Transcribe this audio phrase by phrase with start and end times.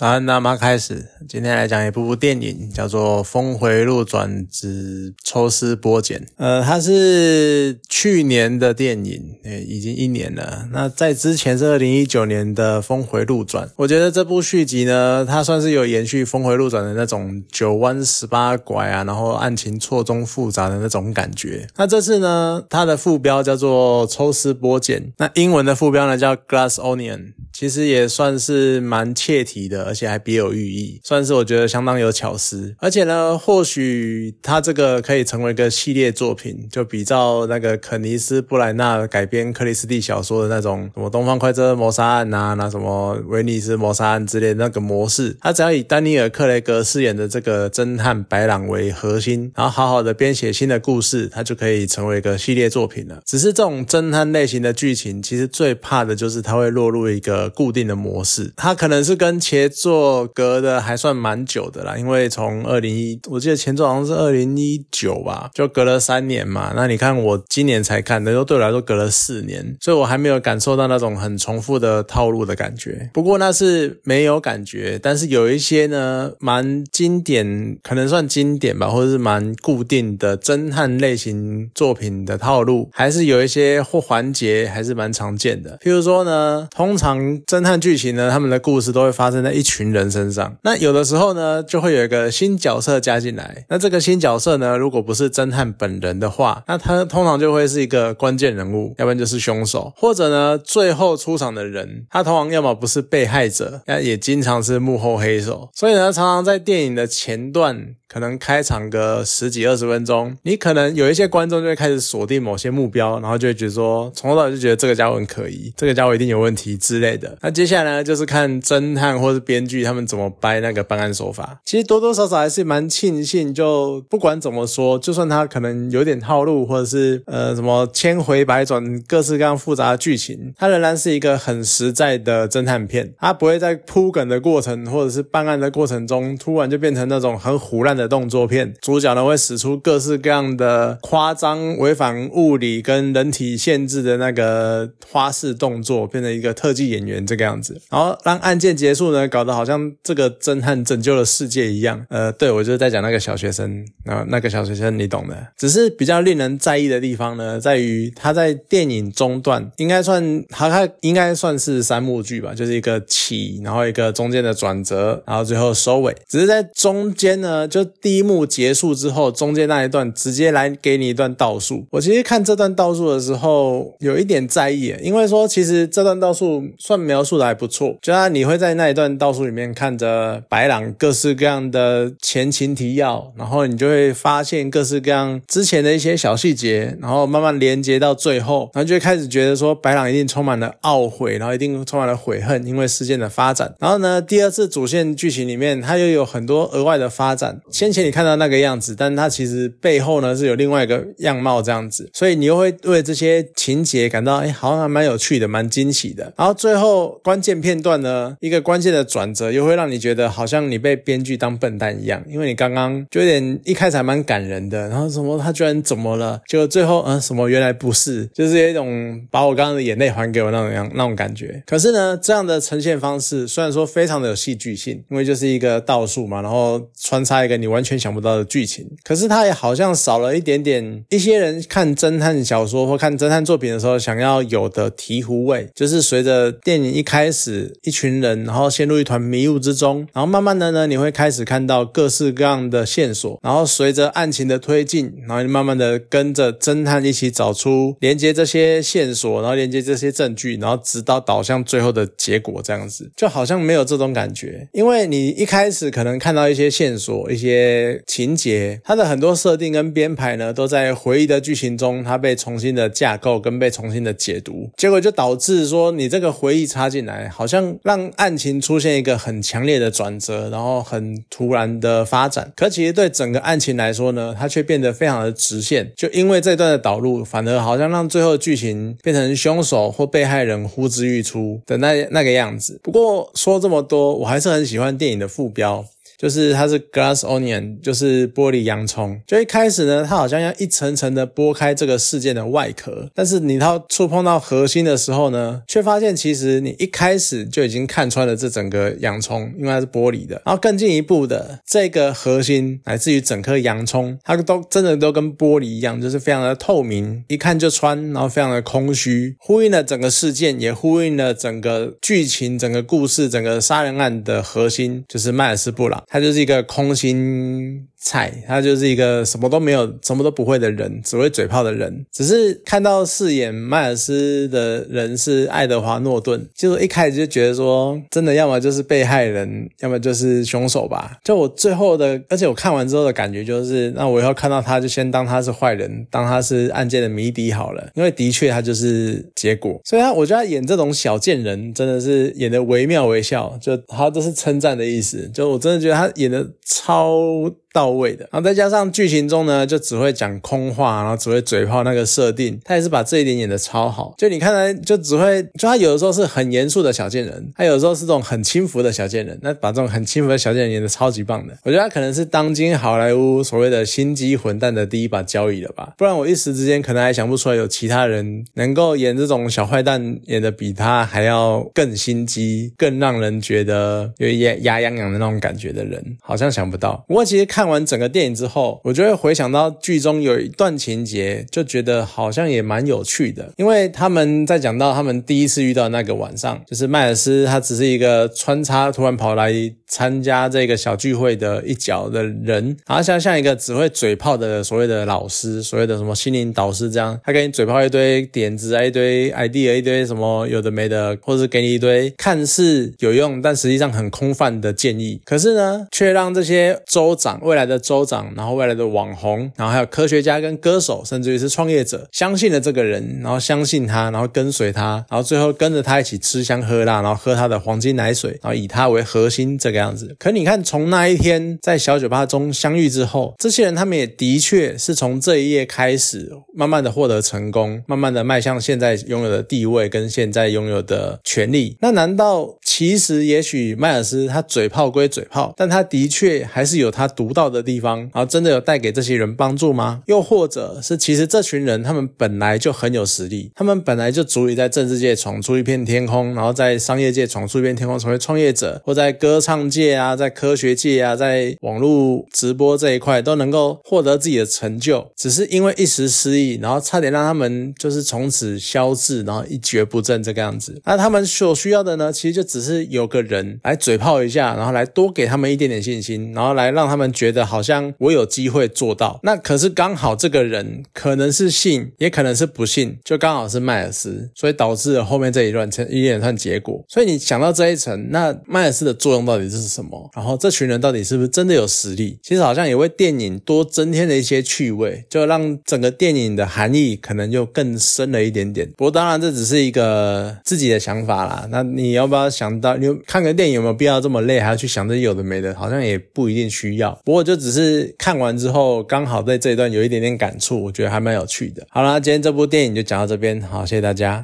[0.00, 6.18] 好，那么开始，今天来讲一部电影，叫做《峰回路转之抽丝剥茧》。
[6.36, 10.66] 呃，它是去年的电影，诶，已经一年了。
[10.72, 13.68] 那在之前是二零一九年的《峰回路转》。
[13.76, 21.68] 我觉得这部续集呢，它算是有延续《峰回路转》的那种九弯十八拐啊，然后案情错综复杂的那种感觉。
[21.76, 29.84] 那这次呢，它的副标叫做《抽丝剥茧》，那英文的副标呢叫 Glass Onion，其实也算是蛮切题的。
[29.90, 32.76] 而且还别有寓意，算是我觉得相当有巧思。
[32.78, 45.36] 而且呢，或许他这个可以成为一个系列作品，就比照那个肯尼斯布莱纳改编克里斯蒂小说的那种什么《东方快车谋杀案》呐，那什么《威尼斯谋杀案》之类那个模式。
[45.40, 53.20] 他只要以丹尼尔克雷格饰演的这个侦探白朗为核心，然后好好的编写新的故事，他就可以成为一个系列作品了。
[53.26, 59.68] 只是这种侦探类型的剧情，其实最怕的就是它会落入一个固定的模式，它可能是跟前。
[59.80, 66.74] 作隔的还算蛮久的啦，因为从二零一，我记得前作好像是二零一九吧，就隔了三年嘛。
[66.76, 73.08] 那你看我今年才看，的，说对我来说隔了四年，所以我还没有感受到那种很重复的套路的感觉。
[73.14, 85.78] 不过那是没有感觉，但是有一些呢，蛮经典，可能算经典吧，或者是蛮固定的侦探类型作品的套路，还是有一些或环节还是蛮常见的。
[85.78, 89.64] 譬如说呢，通常侦探剧情呢，他们的故事都会发生在一。
[89.70, 93.64] 群人身上，那有有的时候呢，就会有一个新角色加进来。
[93.68, 105.70] 那这个新角色呢，如果不是侦探本人的话，那他通常就会是一个关键人物，要不然就是凶手，或者呢，最后出场的人，他通常要么不是被害者，那也经常是幕后黑手。
[105.76, 107.94] 所以呢，常常在电影的前段。
[108.12, 117.38] 可能开场个十几二十分钟，你可能有一些观众就会开始锁定某些目标，然后就会觉得说，从头到尾就觉得这个家伙很可疑，这个家伙一定有问题之类的。
[117.40, 121.60] 那接下来呢，就是看侦探或是编剧他们怎么掰那个办案手法。
[121.64, 133.14] 其实多多少少还是蛮庆幸，就不管怎么说，就算他可能有点套路，或者是呃什么千回百转、各式各样复杂的剧情，它仍然是一个很实在的侦探片。
[133.20, 137.99] 它不会在铺梗的过程或者是办案的过程中，突然就变成那种很胡乱。
[138.00, 152.06] 的动作片，主角呢会使出各式各样的夸张、违反物理跟人体限制的那个花式动作，变成一个特技演员这个样子，然后让案件结束呢，搞得好像这个侦探拯救了世界一样。
[152.08, 155.48] 呃，对我就是在讲那个小学生，那那个小学生你懂的。
[155.58, 166.16] 只是比较令人在意的地方呢，在于他在电影中段应该算他他应该算是三幕剧吧，就是一个起，然后一个中间的转折，然后最后收尾。
[166.28, 171.84] 只是在中间呢，就第一幕结束之后，中间那一段直接来给你一段倒数。
[171.90, 193.74] 我其实看这段倒数的时候，有一点在意，因为说其实这段倒数算描述的还不错，就啊你会在那一段倒数里面看着白朗各式各样的前情提要，然后你就会发现各式各样之前的一些小细节，然后慢慢连接到最后，然后就会开始觉得说白朗一定充满了懊悔，然后一定充满了悔恨，因为事件的发展。
[193.78, 197.60] 然后呢，第二次主线剧情里面，它又有很多额外的发展。
[197.80, 206.30] 先前你看到那个样子，但它其实背后呢是有另外一个样貌这样子，所以你又会为这些情节感到哎，好像还蛮有趣的，蛮惊喜的。
[206.36, 216.38] 然后最后关键片段呢，一个关键的转折，又会让你觉得好像你被编剧当笨蛋一样，因为你刚刚就有点一开始还蛮感人的，然后什么他居然怎么了？
[216.46, 221.62] 就最后嗯什么原来不是，就是有一种把我刚刚的眼泪还给我那种样那种感觉。
[221.66, 227.69] 可是呢，这样的呈现方式虽然说非常的有戏剧性，因为就是一个倒数嘛，然后穿插一个你。
[227.70, 257.49] 完全想不到的剧情，可是它也好像少了一点点一些人看侦探小说或看侦探作品的时候想要有的醍醐味，就是随着电影一开始，一群人然后陷入一团迷雾之中，然后慢慢的呢，你会开始看到各式各样的线索，然后随着案情的推进，然后你慢慢的跟着侦探一起找出连接这些线索，然后连接这些证据，然后直到导向最后的结果，这样子就好像没有这种感觉，因为你一开始可能看到一些线索，一些。
[257.50, 272.52] 些情节，它的很多设定跟编排呢，都在回忆的剧情中，它被重新的架构跟被重新的解读，结果就导致说，你这个回忆插进来，好像让案情出现一个很强烈的转折，然后很突然的发展。
[272.54, 275.90] 可其实对整个案情来说呢，它却变得非常的直线。
[275.96, 282.80] 就因为这段的导入，反而好像让最后剧情变成凶手或被害人呼之欲出的那那个样子。
[282.82, 285.84] 不过说这么多，我还是很喜欢电影的副标。
[286.18, 289.20] 就是它是 glass onion，就是玻璃洋葱。
[289.26, 300.40] 就一开始呢，它好像要一层层的剥开这个事件的外壳，但是你到触碰到核心的时候呢，却发现其实你一开始就已经看穿了这整个洋葱，因为它是玻璃的。
[300.44, 316.20] 然后更进一步的，这个核心来自于整颗洋葱，它都真的都跟玻璃一样，就是非常的透明，一看就穿，然后非常的空虚，呼应了整个事件，也呼应了整个剧情、整个故事、整个杀人案的核心，就是迈尔斯布它。
[316.20, 322.06] 就是一个空心菜，他就是一个什么都没有、什么都不会的人，只会嘴炮的人。
[322.10, 331.18] 只是看到饰演迈尔斯的人是爱德华诺顿，就是一开始就觉得说，真的要么就是被害人，要么就是凶手吧。
[331.22, 339.78] 就我最后的，而且我看完之后的感觉就是，那我以后看到他就先当他是坏人，当他是案件的谜底好了，因为的确他就是结果。
[339.84, 345.30] 所以他我觉得他演这种小贱人真的是演的惟妙惟肖，就他都是称赞的意思。
[345.34, 347.52] 就我真的觉得他演的超。
[347.72, 354.14] 到位的，然后再加上剧情中呢，就只会讲空话，然后只会嘴炮那个设定，他也是把这一点演的超好。
[354.18, 361.56] 就你看来就只会，就他有的时候是很严肃的小贱人，他有的时候是这种很轻浮的小贱人，那把这种很轻浮的小贱人演的超级棒的。
[361.64, 377.02] 我觉得他可能是当今好莱坞所谓的心机混蛋的第一把交椅了吧，不然我一时之间可能还想不出来有其他人能够演这种小坏蛋演的比他还要更心机，更让人觉得有牙牙痒痒的那种感觉的人，好像想不到。
[377.08, 377.70] 不过其实看。
[377.70, 383.52] 完整个电影之后，我就会回想到剧中有一段情节，就觉得好像也蛮有趣的。
[383.56, 389.52] 因为他们在讲到他们第一次遇到那个晚上，就是迈尔斯他只是一个穿插突然跑来
[389.86, 407.40] 参加这个小聚会的一角的人，然后像像一个只会嘴炮的所谓的老师，所谓的什么心灵导师这样，他给你嘴炮一堆点子啊，一堆 idea，一堆什么有的没的，或者是给你一堆看似有用但实际上很空泛的建议，可是呢，却让这些州长。
[407.42, 420.16] 未来的州长，然后未来的网红，然后还有科学家跟歌手，甚至于是创业者，相信了这个人，然后相信他，然后跟随他，然后最后跟着他一起吃香喝辣，然后喝他的黄金奶水，然后以他为核心这个样子。
[420.18, 431.76] 可你看，从那一天在小酒吧中相遇之后，这些人他们也的确是从这一夜开始，慢慢的获得成功，慢慢的迈向现在拥有的地位跟现在拥有的权利。
[431.80, 437.50] 那难道其实也许迈尔斯他嘴炮归嘴炮，但他的确还是有他独到。
[437.50, 440.04] 的地方，然后真的有带给这些人帮助吗？
[440.06, 460.80] 又或者是其实这群人他们本来就很有实力，他们本来就足以在政治界闯出一片天空，然后在商业界闯出一片天空，成为创业者，或在歌唱界啊，在科学界啊，在网络直播这一块都能够获得自己的成就，只是因为一时失意，然后差点让他们就是从此消逝，然后一蹶不振这个样子。
[460.84, 467.30] 那他们所需要的呢，其实就只是是有个人来嘴炮一下，然后来多给他们一点点信心，然后来让他们觉。
[467.30, 476.84] 得好像我有机会做到，那可是刚好这个人可能是信，也可能是不信，就刚好是迈尔斯，所以导致了后面这一段成一连串结果。
[476.88, 480.10] 所以你想到这一层，那迈尔斯的作用到底是什么？
[480.16, 482.18] 然后这群人到底是不是真的有实力？
[482.20, 488.68] 其实好像也为电影多增添了一些趣味，就让整个电影的含义可能就更深了一点点。
[488.76, 491.46] 不过当然这只是一个自己的想法啦。
[491.50, 495.54] 那你要不要想到，你看个电影有没有必要这么累，还要去想这有的没的？
[495.54, 497.00] 好像也不一定需要。
[497.04, 497.20] 不过。
[497.30, 501.64] 就只是看完之后，刚好在这一段有一点点感触，我觉得还蛮有趣的。
[501.68, 504.18] 好啦，今天这部电影就讲到这边，好，谢谢大家。